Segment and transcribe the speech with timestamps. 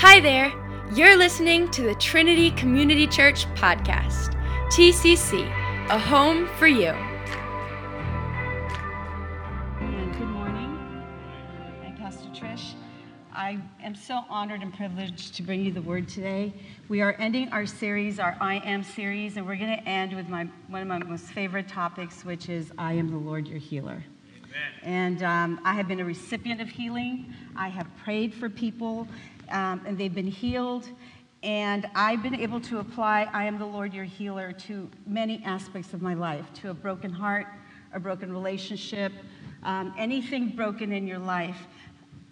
[0.00, 0.52] Hi there.
[0.94, 4.32] You're listening to the Trinity Community Church podcast,
[4.70, 5.42] TCC,
[5.90, 6.92] a home for you.
[9.80, 10.78] Good morning.
[11.84, 12.74] I'm Pastor Trish.
[13.34, 16.54] I am so honored and privileged to bring you the word today.
[16.88, 20.28] We are ending our series, our I Am series, and we're going to end with
[20.28, 24.04] my, one of my most favorite topics, which is I am the Lord your healer.
[24.82, 27.34] And um, I have been a recipient of healing.
[27.56, 29.08] I have prayed for people,
[29.50, 30.88] um, and they've been healed.
[31.42, 35.94] And I've been able to apply I am the Lord your healer to many aspects
[35.94, 37.46] of my life to a broken heart,
[37.92, 39.12] a broken relationship,
[39.62, 41.66] um, anything broken in your life.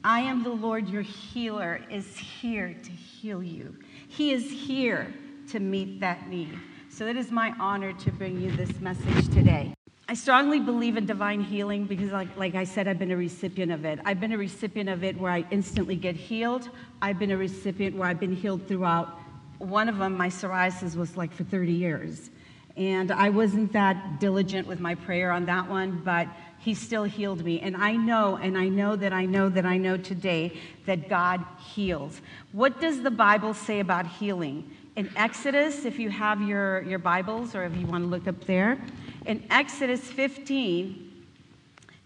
[0.03, 3.77] I am the Lord your healer is here to heal you.
[4.09, 5.12] He is here
[5.51, 6.59] to meet that need.
[6.89, 9.76] So it is my honor to bring you this message today.
[10.09, 13.73] I strongly believe in divine healing because, like, like I said, I've been a recipient
[13.73, 13.98] of it.
[14.05, 16.70] I've been a recipient of it where I instantly get healed.
[17.03, 19.19] I've been a recipient where I've been healed throughout.
[19.58, 22.31] One of them, my psoriasis, was like for 30 years.
[22.77, 26.28] And I wasn't that diligent with my prayer on that one, but
[26.61, 27.59] he still healed me.
[27.59, 30.53] And I know, and I know that I know that I know today
[30.84, 32.20] that God heals.
[32.53, 34.70] What does the Bible say about healing?
[34.94, 38.44] In Exodus, if you have your, your Bibles or if you want to look up
[38.44, 38.78] there,
[39.27, 41.12] in Exodus 15,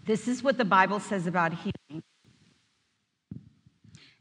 [0.05, 2.03] this is what the Bible says about healing.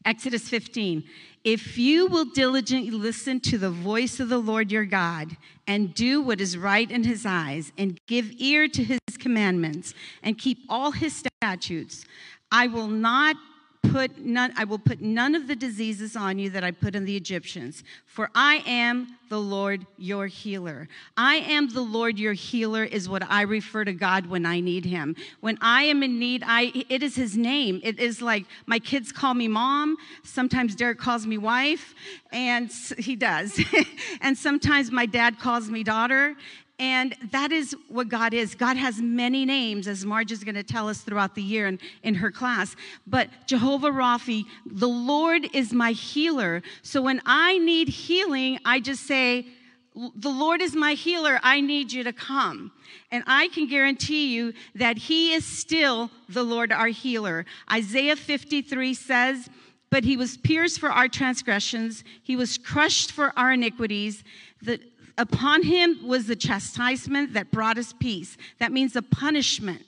[0.05, 1.05] Exodus 15.
[1.43, 6.21] If you will diligently listen to the voice of the Lord your God and do
[6.21, 10.93] what is right in his eyes and give ear to his commandments and keep all
[10.93, 12.05] his statutes,
[12.53, 13.37] I will not
[13.83, 17.05] put none I will put none of the diseases on you that I put on
[17.05, 20.89] the Egyptians for I am the Lord your healer.
[21.17, 24.85] I am the Lord your healer is what I refer to God when I need
[24.85, 25.17] him.
[25.41, 27.81] When I am in need, I it is his name.
[27.83, 31.95] It is like my kids call me mom, sometimes Derek calls me wife,
[32.33, 33.61] and he does.
[34.21, 36.37] and sometimes my dad calls me daughter,
[36.81, 38.55] and that is what God is.
[38.55, 41.79] God has many names, as Marge is going to tell us throughout the year in,
[42.03, 42.75] in her class.
[43.07, 46.63] But Jehovah Rapha, the Lord is my healer.
[46.81, 49.47] So when I need healing, I just say,
[49.95, 51.39] the Lord is my healer.
[51.43, 52.73] I need you to come.
[53.11, 57.45] And I can guarantee you that He is still the Lord our healer.
[57.71, 59.51] Isaiah 53 says,
[59.91, 64.25] But He was pierced for our transgressions, He was crushed for our iniquities.
[64.63, 64.81] The,
[65.21, 68.37] upon him was the chastisement that brought us peace.
[68.59, 69.83] That means the punishment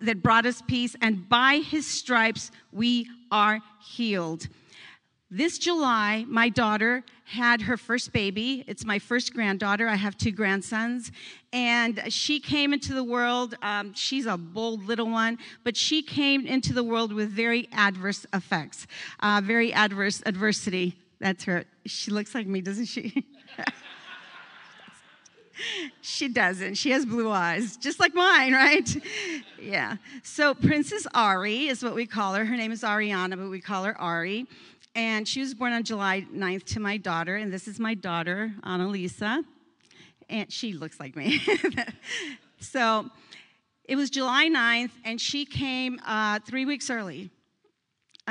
[0.00, 4.46] that brought us peace, and by his stripes we are healed.
[5.30, 8.62] This July, my daughter had her first baby.
[8.66, 9.88] It's my first granddaughter.
[9.88, 11.10] I have two grandsons.
[11.54, 13.54] And she came into the world.
[13.62, 18.26] Um, she's a bold little one, but she came into the world with very adverse
[18.34, 18.86] effects,
[19.20, 20.98] uh, very adverse adversity.
[21.18, 21.64] That's her.
[21.86, 23.24] She looks like me, doesn't she?
[26.00, 26.74] she doesn't.
[26.74, 28.96] She has blue eyes, just like mine, right?
[29.60, 29.96] yeah.
[30.22, 32.44] So Princess Ari is what we call her.
[32.44, 34.46] Her name is Ariana, but we call her Ari.
[34.94, 38.52] And she was born on July 9th to my daughter, and this is my daughter,
[38.62, 39.42] Annalisa.
[40.28, 41.40] And she looks like me.
[42.60, 43.08] so
[43.84, 47.30] it was July 9th, and she came uh, three weeks early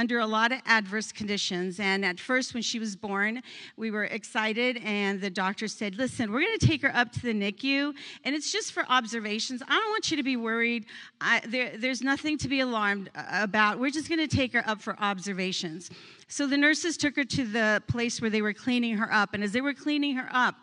[0.02, 1.80] under a lot of adverse conditions.
[1.80, 3.44] And at first, when she was born,
[3.78, 7.22] we were excited, and the doctor said, Listen, we're going to take her up to
[7.22, 9.62] the NICU, and it's just for observations.
[9.62, 10.88] I don't want you to be worried.
[11.22, 13.78] I, there, there's nothing to be alarmed uh, about.
[13.78, 15.92] We're just going to take her up for observations.
[16.28, 19.44] So the nurses took her to the place where they were cleaning her up, and
[19.44, 20.56] as they were cleaning her up,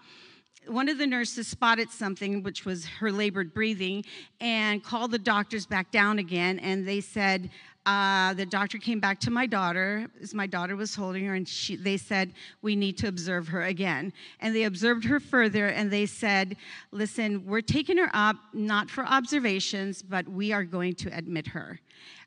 [0.66, 4.04] one of the nurses spotted something, which was her labored breathing,
[4.40, 6.58] and called the doctors back down again.
[6.58, 7.50] And they said,
[7.88, 11.74] uh, the doctor came back to my daughter my daughter was holding her and she,
[11.74, 14.12] they said we need to observe her again.
[14.40, 16.56] And they observed her further and they said
[16.92, 21.80] listen we're taking her up not for observations but we are going to admit her.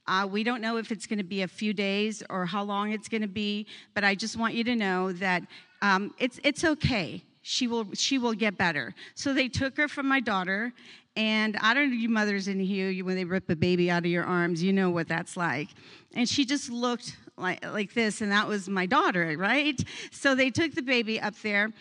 [0.07, 2.91] Uh, we don't know if it's going to be a few days or how long
[2.91, 5.44] it's going to be but i just want you to know that
[5.83, 7.24] um, it's, it's okay.
[7.44, 8.94] She will she will get better.
[9.15, 10.74] So they took her from my daughter
[11.16, 14.12] and I don't know you mothers in here, when they rip a baby out of
[14.12, 15.69] your arms, you know what that's like.
[16.16, 19.80] And she just looked like, like this, and that was my daughter, right?
[20.12, 21.72] So they took the baby up there.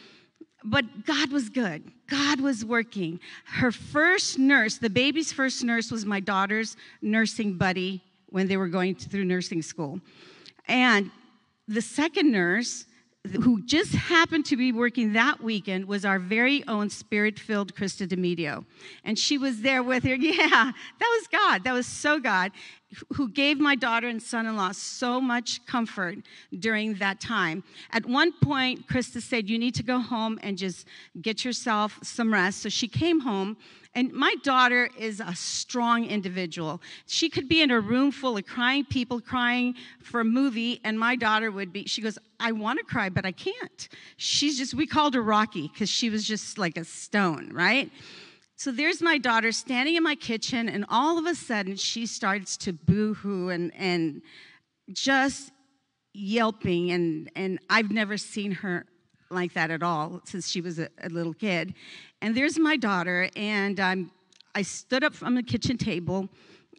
[0.62, 1.90] But God was good.
[2.06, 3.18] God was working.
[3.46, 8.68] Her first nurse, the baby's first nurse, was my daughter's nursing buddy when they were
[8.68, 10.00] going through nursing school.
[10.68, 11.10] And
[11.66, 12.84] the second nurse
[13.28, 18.06] who just happened to be working that weekend was our very own spirit filled Krista
[18.08, 18.64] DeMedio.
[19.04, 20.14] And she was there with her.
[20.20, 21.64] Yeah, that was God.
[21.64, 22.52] That was so God
[23.14, 26.18] who gave my daughter and son in law so much comfort
[26.58, 27.62] during that time.
[27.92, 30.86] At one point, Krista said, You need to go home and just
[31.20, 32.62] get yourself some rest.
[32.62, 33.56] So she came home.
[33.94, 36.80] And my daughter is a strong individual.
[37.06, 40.98] She could be in a room full of crying people crying for a movie, and
[40.98, 43.88] my daughter would be, she goes, I want to cry, but I can't.
[44.16, 47.90] She's just, we called her Rocky because she was just like a stone, right?
[48.54, 52.56] So there's my daughter standing in my kitchen, and all of a sudden she starts
[52.58, 54.22] to boo hoo and, and
[54.92, 55.50] just
[56.12, 56.92] yelping.
[56.92, 58.86] And, and I've never seen her
[59.30, 61.74] like that at all since she was a, a little kid.
[62.20, 64.10] And there's my daughter, and um,
[64.54, 66.28] I stood up from the kitchen table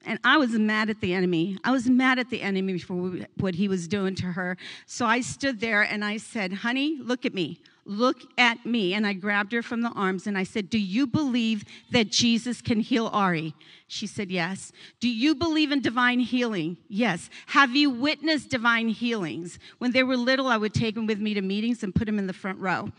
[0.05, 1.57] and I was mad at the enemy.
[1.63, 4.57] I was mad at the enemy for what he was doing to her.
[4.85, 7.59] So I stood there and I said, Honey, look at me.
[7.85, 8.93] Look at me.
[8.93, 12.61] And I grabbed her from the arms and I said, Do you believe that Jesus
[12.61, 13.55] can heal Ari?
[13.87, 14.71] She said, Yes.
[14.99, 16.77] Do you believe in divine healing?
[16.87, 17.29] Yes.
[17.47, 19.57] Have you witnessed divine healings?
[19.79, 22.19] When they were little, I would take them with me to meetings and put them
[22.19, 22.91] in the front row.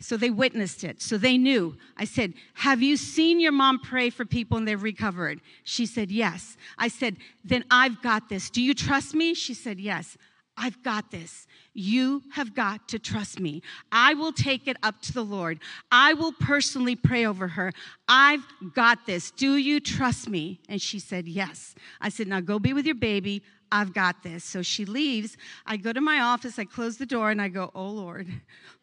[0.00, 1.00] So they witnessed it.
[1.00, 1.76] So they knew.
[1.96, 5.40] I said, Have you seen your mom pray for people and they've recovered?
[5.62, 6.56] She said, Yes.
[6.76, 8.50] I said, Then I've got this.
[8.50, 9.32] Do you trust me?
[9.34, 10.18] She said, Yes.
[10.56, 11.46] I've got this.
[11.72, 13.62] You have got to trust me.
[13.90, 15.58] I will take it up to the Lord.
[15.90, 17.72] I will personally pray over her.
[18.06, 19.32] I've got this.
[19.32, 20.60] Do you trust me?
[20.68, 21.74] And she said, Yes.
[22.00, 23.42] I said, Now go be with your baby.
[23.72, 24.44] I've got this.
[24.44, 25.36] So she leaves.
[25.66, 28.28] I go to my office, I close the door, and I go, Oh Lord,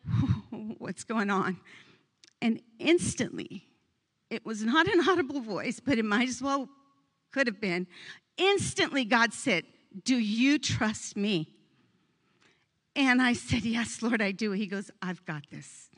[0.78, 1.58] what's going on?
[2.42, 3.64] And instantly,
[4.30, 6.68] it was not an audible voice, but it might as well
[7.32, 7.88] could have been.
[8.38, 9.64] Instantly, God said,
[10.04, 11.48] Do you trust me?
[12.96, 14.52] And I said, Yes, Lord, I do.
[14.52, 15.90] He goes, I've got this.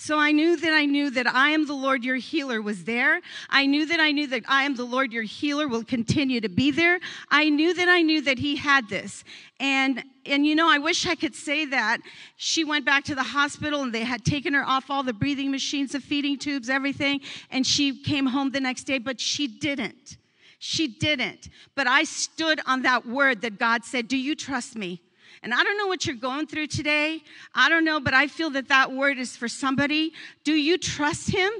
[0.00, 3.20] So I knew that I knew that I am the Lord your healer was there.
[3.50, 6.48] I knew that I knew that I am the Lord your healer will continue to
[6.48, 7.00] be there.
[7.32, 9.24] I knew that I knew that he had this.
[9.58, 11.98] And and you know, I wish I could say that.
[12.36, 15.50] She went back to the hospital and they had taken her off all the breathing
[15.50, 17.20] machines, the feeding tubes, everything,
[17.50, 20.16] and she came home the next day, but she didn't.
[20.60, 21.48] She didn't.
[21.74, 25.02] But I stood on that word that God said, "Do you trust me?"
[25.42, 27.22] And I don't know what you're going through today.
[27.54, 30.12] I don't know, but I feel that that word is for somebody.
[30.44, 31.50] Do you trust him?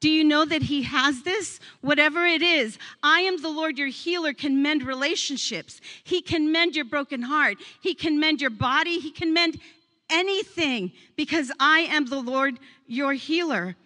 [0.00, 1.60] Do you know that He has this?
[1.82, 5.80] Whatever it is, I am the Lord your healer, can mend relationships.
[6.04, 7.58] He can mend your broken heart.
[7.82, 8.98] He can mend your body.
[8.98, 9.60] He can mend
[10.08, 13.76] anything because I am the Lord your healer.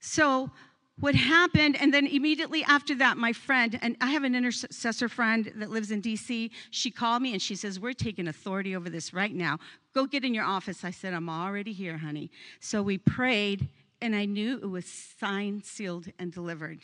[0.00, 0.50] So
[0.98, 5.52] what happened, and then immediately after that, my friend, and I have an intercessor friend
[5.56, 9.12] that lives in DC, she called me and she says, We're taking authority over this
[9.12, 9.58] right now.
[9.94, 10.84] Go get in your office.
[10.84, 12.30] I said, I'm already here, honey.
[12.60, 13.68] So we prayed,
[14.00, 16.80] and I knew it was signed, sealed, and delivered.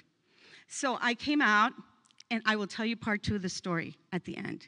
[0.69, 1.73] So I came out,
[2.31, 4.67] and I will tell you part two of the story at the end.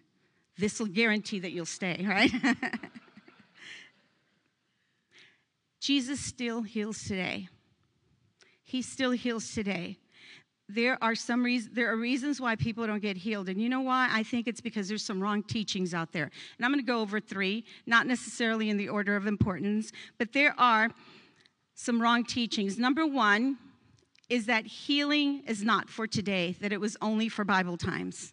[0.57, 2.33] This will guarantee that you'll stay, right?
[5.81, 7.49] Jesus still heals today.
[8.75, 9.99] He still heals today.
[10.69, 13.49] There are some reasons, there are reasons why people don't get healed.
[13.49, 14.09] And you know why?
[14.11, 16.29] I think it's because there's some wrong teachings out there.
[16.57, 20.33] And I'm going to go over three, not necessarily in the order of importance, but
[20.33, 20.91] there are
[21.77, 22.77] some wrong teachings.
[22.77, 23.59] Number one
[24.29, 28.33] is that healing is not for today, that it was only for Bible times.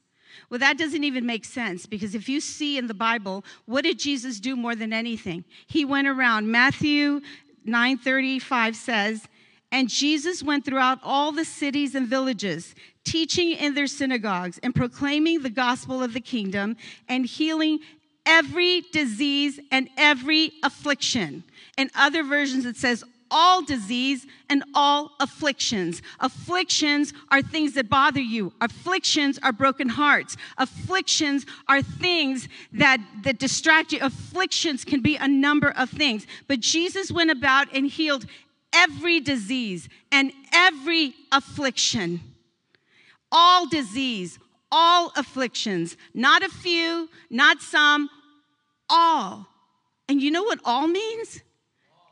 [0.50, 4.00] Well, that doesn't even make sense because if you see in the Bible, what did
[4.00, 5.46] Jesus do more than anything?
[5.68, 6.50] He went around.
[6.50, 7.22] Matthew
[7.68, 9.28] 9:35 says,
[9.72, 15.42] and Jesus went throughout all the cities and villages, teaching in their synagogues and proclaiming
[15.42, 16.76] the gospel of the kingdom
[17.08, 17.80] and healing
[18.26, 21.44] every disease and every affliction.
[21.78, 26.02] In other versions, it says all disease and all afflictions.
[26.20, 28.52] Afflictions are things that bother you.
[28.60, 30.36] Afflictions are broken hearts.
[30.58, 34.00] Afflictions are things that, that distract you.
[34.02, 36.28] Afflictions can be a number of things.
[36.48, 38.26] But Jesus went about and healed
[38.74, 42.22] every disease and every affliction.
[43.32, 44.40] All disease,
[44.72, 48.10] all afflictions, not a few, not some,
[48.90, 49.48] all.
[50.10, 51.42] And you know what all means?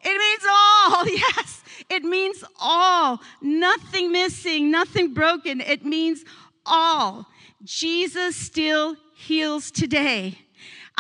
[0.02, 1.64] It means all, yes.
[1.90, 3.20] It means all.
[3.42, 5.62] Nothing missing, nothing broken.
[5.62, 6.24] It means
[6.66, 7.26] all.
[7.64, 10.38] Jesus still heals today.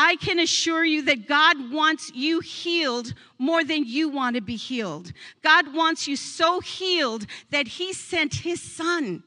[0.01, 4.55] I can assure you that God wants you healed more than you want to be
[4.55, 5.11] healed.
[5.43, 9.23] God wants you so healed that He sent His Son.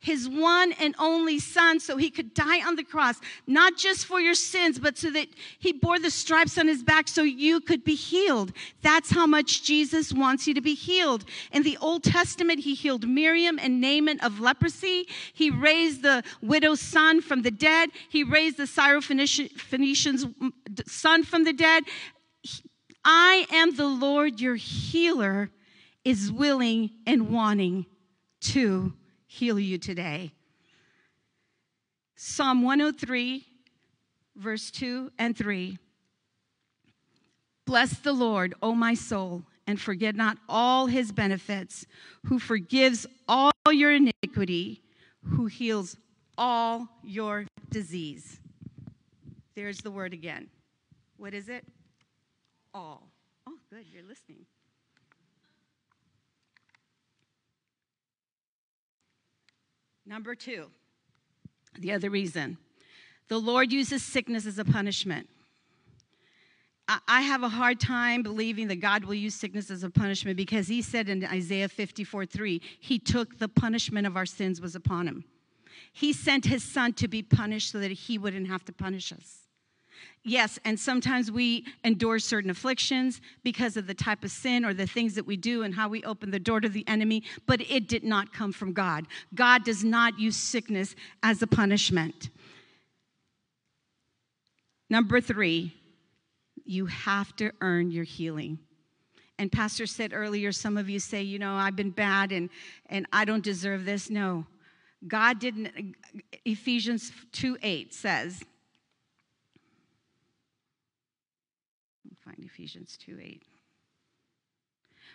[0.00, 4.20] His one and only son so he could die on the cross, not just for
[4.20, 7.84] your sins, but so that he bore the stripes on his back so you could
[7.84, 8.52] be healed.
[8.82, 11.24] That's how much Jesus wants you to be healed.
[11.52, 15.08] In the Old Testament, he healed Miriam and Naaman of leprosy.
[15.32, 17.90] He raised the widow's son from the dead.
[18.08, 20.26] He raised the Syrophoenician's
[20.86, 21.84] son from the dead.
[23.04, 25.50] I am the Lord your healer
[26.04, 27.86] is willing and wanting
[28.40, 28.92] to
[29.36, 30.32] heal you today.
[32.14, 33.44] Psalm 103,
[34.34, 35.78] verse 2 and 3.
[37.66, 41.84] Bless the Lord, O my soul, and forget not all his benefits,
[42.24, 44.80] who forgives all your iniquity,
[45.22, 45.98] who heals
[46.38, 48.40] all your disease.
[49.54, 50.48] There's the word again.
[51.18, 51.64] What is it?
[52.72, 53.08] All.
[53.46, 54.46] Oh, good, you're listening.
[60.06, 60.66] Number two,
[61.78, 62.58] the other reason
[63.28, 65.28] the Lord uses sickness as a punishment.
[67.08, 70.68] I have a hard time believing that God will use sickness as a punishment because
[70.68, 75.08] he said in Isaiah 54 3, he took the punishment of our sins was upon
[75.08, 75.24] him.
[75.92, 79.45] He sent his son to be punished so that he wouldn't have to punish us.
[80.24, 84.86] Yes, and sometimes we endure certain afflictions because of the type of sin or the
[84.86, 87.88] things that we do and how we open the door to the enemy, but it
[87.88, 89.06] did not come from God.
[89.34, 92.30] God does not use sickness as a punishment.
[94.90, 95.72] Number three,
[96.64, 98.58] you have to earn your healing.
[99.38, 102.48] And Pastor said earlier, some of you say, you know, I've been bad and,
[102.86, 104.08] and I don't deserve this.
[104.08, 104.46] No,
[105.06, 105.94] God didn't.
[106.44, 108.42] Ephesians 2 8 says,
[112.46, 113.42] Ephesians 2 8.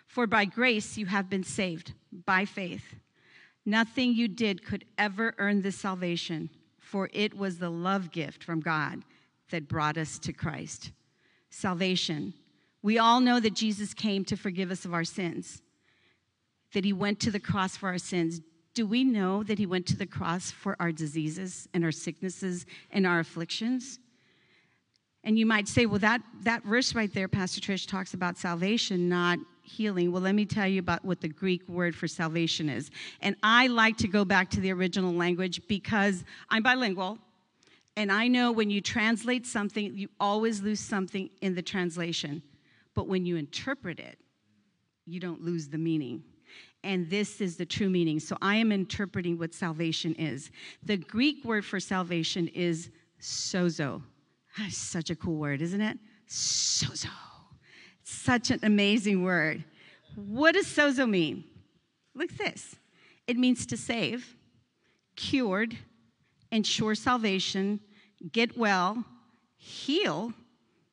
[0.06, 1.94] For by grace you have been saved,
[2.26, 2.94] by faith.
[3.64, 8.60] Nothing you did could ever earn this salvation, for it was the love gift from
[8.60, 9.02] God
[9.50, 10.90] that brought us to Christ.
[11.50, 12.34] Salvation.
[12.82, 15.62] We all know that Jesus came to forgive us of our sins,
[16.72, 18.40] that he went to the cross for our sins.
[18.74, 22.66] Do we know that he went to the cross for our diseases and our sicknesses
[22.90, 23.98] and our afflictions?
[25.24, 29.08] And you might say, well, that, that verse right there, Pastor Trish, talks about salvation,
[29.08, 30.10] not healing.
[30.10, 32.90] Well, let me tell you about what the Greek word for salvation is.
[33.20, 37.18] And I like to go back to the original language because I'm bilingual.
[37.96, 42.42] And I know when you translate something, you always lose something in the translation.
[42.94, 44.18] But when you interpret it,
[45.06, 46.24] you don't lose the meaning.
[46.84, 48.18] And this is the true meaning.
[48.18, 50.50] So I am interpreting what salvation is.
[50.82, 54.02] The Greek word for salvation is sozo.
[54.58, 55.98] That's such a cool word, isn't it?
[56.28, 57.08] Sozo.
[58.04, 59.64] Such an amazing word.
[60.14, 61.44] What does sozo mean?
[62.14, 62.76] Look at this.
[63.26, 64.36] It means to save,
[65.16, 65.76] cured,
[66.50, 67.80] ensure salvation,
[68.32, 69.04] get well,
[69.56, 70.34] heal,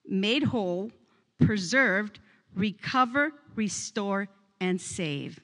[0.05, 0.91] made whole,
[1.39, 2.19] preserved,
[2.55, 4.29] recover, restore,
[4.61, 5.39] and save.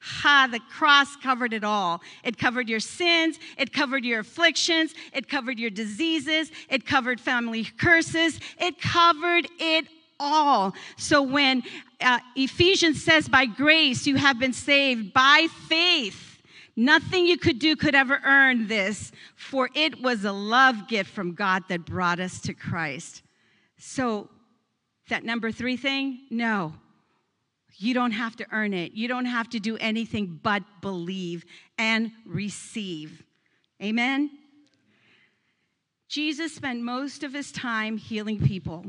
[0.00, 2.00] Ha, the cross covered it all.
[2.24, 7.64] It covered your sins, it covered your afflictions, it covered your diseases, it covered family
[7.64, 9.86] curses, it covered it
[10.18, 10.74] all.
[10.96, 11.62] So when
[12.00, 16.30] uh, Ephesians says, by grace you have been saved by faith,
[16.76, 21.34] Nothing you could do could ever earn this, for it was a love gift from
[21.34, 23.22] God that brought us to Christ.
[23.76, 24.30] So,
[25.10, 26.72] that number three thing, no,
[27.80, 28.92] you don't have to earn it.
[28.92, 31.46] You don't have to do anything but believe
[31.78, 33.22] and receive.
[33.82, 34.30] Amen?
[36.06, 38.84] Jesus spent most of his time healing people.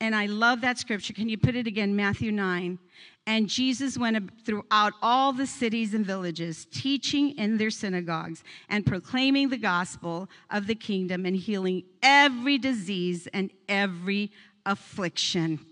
[0.00, 1.12] And I love that scripture.
[1.12, 1.94] Can you put it again?
[1.94, 2.78] Matthew 9.
[3.26, 9.50] And Jesus went throughout all the cities and villages, teaching in their synagogues and proclaiming
[9.50, 14.32] the gospel of the kingdom and healing every disease and every
[14.64, 15.66] affliction.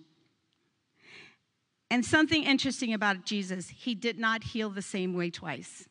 [1.90, 5.88] And something interesting about Jesus, he did not heal the same way twice.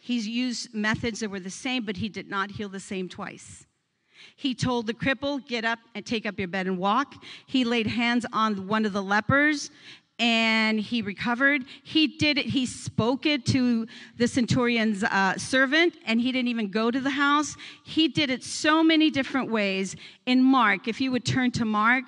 [0.00, 3.66] He's used methods that were the same, but he did not heal the same twice.
[4.34, 7.14] He told the cripple, Get up and take up your bed and walk.
[7.46, 9.70] He laid hands on one of the lepers
[10.18, 11.64] and he recovered.
[11.82, 16.70] He did it, he spoke it to the centurion's uh, servant, and he didn't even
[16.70, 17.56] go to the house.
[17.84, 19.96] He did it so many different ways.
[20.26, 22.04] In Mark, if you would turn to Mark,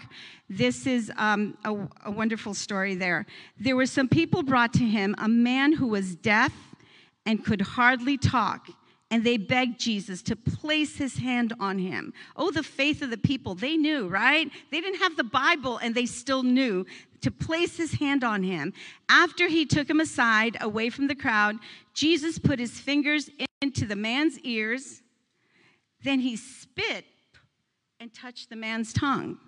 [0.49, 1.75] this is um, a,
[2.07, 3.27] a wonderful story there.
[3.59, 6.53] There were some people brought to him, a man who was deaf
[7.27, 8.69] and could hardly talk,
[9.15, 12.13] and they begged Jesus to place his hand on him.
[12.35, 13.55] Oh, the faith of the people.
[13.55, 14.51] They knew, right?
[14.73, 16.85] They didn't have the Bible and they still knew
[17.21, 18.73] to place his hand on him.
[19.09, 21.59] After he took him aside, away from the crowd,
[21.95, 23.31] Jesus put his fingers
[23.63, 25.01] into the man's ears.
[26.03, 27.05] Then he spit
[28.01, 29.39] and touched the man's tongue.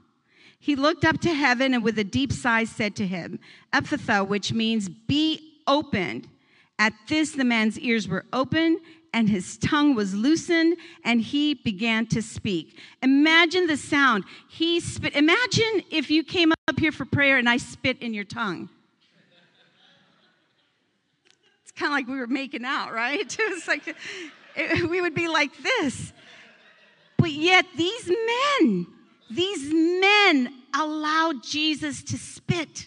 [0.60, 3.40] He looked up to heaven and with a deep sigh said to him,
[3.72, 6.28] Ephphatha, which means be opened.
[6.78, 8.78] At this, the man's ears were open
[9.16, 12.78] and his tongue was loosened and he began to speak.
[13.02, 14.24] Imagine the sound.
[14.46, 15.16] He spit.
[15.16, 18.68] Imagine if you came up here for prayer and I spit in your tongue.
[21.62, 23.36] It's kind of like we were making out, right?
[23.40, 23.96] It's like
[24.54, 26.12] it, we would be like this.
[27.16, 28.12] But yet, these
[28.60, 28.86] men,
[29.30, 32.86] these men allowed Jesus to spit,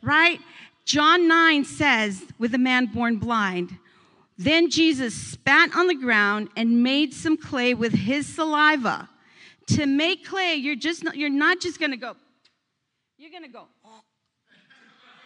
[0.00, 0.40] right?
[0.86, 3.78] John 9 says, with a man born blind,
[4.38, 9.08] then Jesus spat on the ground and made some clay with his saliva.
[9.68, 12.16] To make clay, you're just not, you're not just gonna go,
[13.18, 13.66] you're gonna go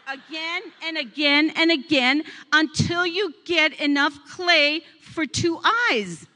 [0.06, 2.22] again and again and again
[2.52, 5.60] until you get enough clay for two
[5.90, 6.26] eyes.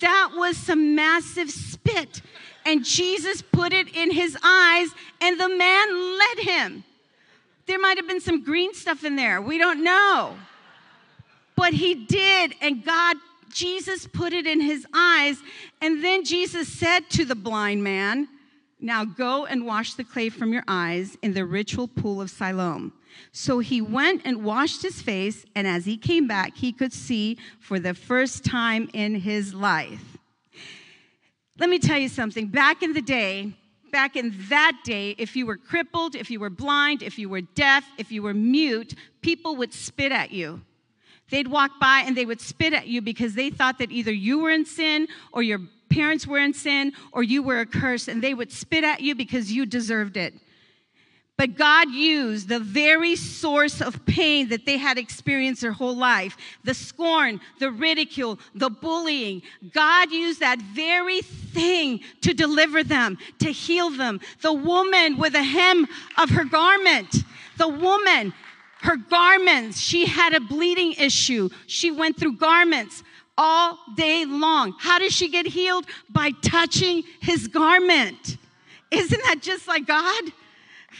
[0.00, 2.22] That was some massive spit.
[2.64, 4.88] And Jesus put it in his eyes,
[5.20, 6.84] and the man led him.
[7.66, 9.40] There might have been some green stuff in there.
[9.40, 10.36] We don't know.
[11.56, 13.16] But he did, and God,
[13.52, 15.38] Jesus put it in his eyes.
[15.80, 18.28] And then Jesus said to the blind man,
[18.80, 22.92] Now go and wash the clay from your eyes in the ritual pool of Siloam.
[23.30, 27.36] So he went and washed his face, and as he came back, he could see
[27.60, 30.18] for the first time in his life.
[31.58, 32.48] Let me tell you something.
[32.48, 33.52] Back in the day,
[33.90, 37.42] back in that day, if you were crippled, if you were blind, if you were
[37.42, 40.62] deaf, if you were mute, people would spit at you.
[41.30, 44.40] They'd walk by and they would spit at you because they thought that either you
[44.40, 48.22] were in sin or your parents were in sin or you were a curse, and
[48.22, 50.34] they would spit at you because you deserved it.
[51.38, 56.36] But God used the very source of pain that they had experienced their whole life
[56.62, 59.42] the scorn, the ridicule, the bullying.
[59.72, 64.20] God used that very thing to deliver them, to heal them.
[64.40, 65.88] The woman with the hem
[66.18, 67.24] of her garment,
[67.56, 68.32] the woman,
[68.82, 71.48] her garments, she had a bleeding issue.
[71.66, 73.02] She went through garments
[73.38, 74.74] all day long.
[74.78, 75.86] How did she get healed?
[76.10, 78.36] By touching his garment.
[78.90, 80.24] Isn't that just like God?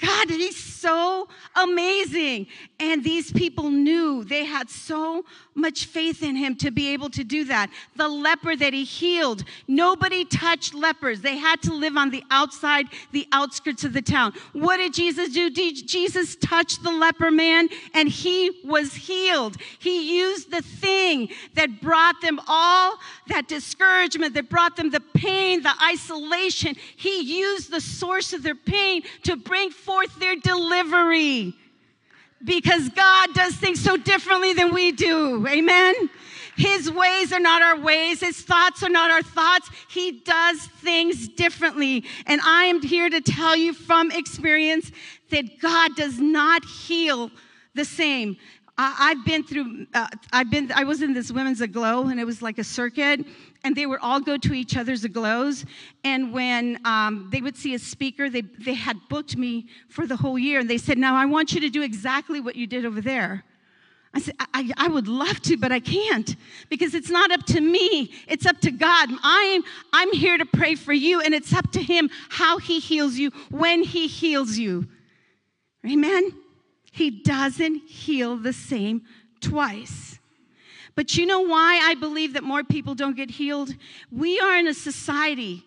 [0.01, 2.47] God, he's so amazing.
[2.83, 7.23] And these people knew they had so much faith in him to be able to
[7.23, 7.71] do that.
[7.95, 11.21] The leper that he healed, nobody touched lepers.
[11.21, 14.33] They had to live on the outside, the outskirts of the town.
[14.53, 15.49] What did Jesus do?
[15.49, 19.59] Did Jesus touched the leper man and he was healed.
[19.79, 25.63] He used the thing that brought them all that discouragement, that brought them the pain,
[25.63, 26.75] the isolation.
[26.97, 31.55] He used the source of their pain to bring forth their delivery
[32.45, 35.47] because God does things so differently than we do.
[35.47, 35.95] Amen.
[36.57, 38.21] His ways are not our ways.
[38.21, 39.71] His thoughts are not our thoughts.
[39.89, 42.05] He does things differently.
[42.27, 44.91] And I am here to tell you from experience
[45.31, 47.31] that God does not heal
[47.75, 48.37] the same.
[48.83, 52.25] I, have been through, uh, I've been, I was in this women's aglow and it
[52.25, 53.25] was like a circuit
[53.65, 55.65] and they would all go to each other's aglows.
[56.05, 60.17] And when um, they would see a speaker, they, they had booked me for the
[60.17, 62.85] whole year and they said, now I want you to do exactly what you did
[62.85, 63.45] over there.
[64.15, 66.37] I said, I, I, would love to, but I can't
[66.69, 68.13] because it's not up to me.
[68.29, 69.09] It's up to God.
[69.23, 73.17] I'm, I'm here to pray for you, and it's up to Him how He heals
[73.17, 74.87] you, when He heals you.
[75.87, 76.42] Amen?
[76.93, 79.03] He doesn't heal the same
[79.41, 80.19] twice.
[80.95, 83.75] But you know why I believe that more people don't get healed?
[84.11, 85.65] We are in a society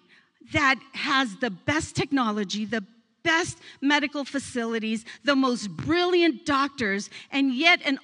[0.53, 2.85] that has the best technology, the
[3.23, 7.97] best medical facilities, the most brilliant doctors, and yet an